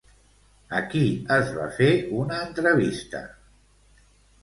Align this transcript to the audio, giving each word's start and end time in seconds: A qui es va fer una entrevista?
A 0.77 0.81
qui 0.93 1.01
es 1.35 1.53
va 1.59 1.69
fer 1.77 1.91
una 2.25 2.43
entrevista? 2.49 3.25